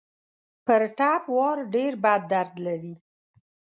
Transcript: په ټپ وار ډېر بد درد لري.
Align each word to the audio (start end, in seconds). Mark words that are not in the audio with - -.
په 0.65 0.75
ټپ 0.97 1.23
وار 1.35 1.57
ډېر 1.75 1.91
بد 2.03 2.21
درد 2.31 2.53
لري. 2.65 2.95